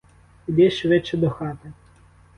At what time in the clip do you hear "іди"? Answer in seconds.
0.47-0.71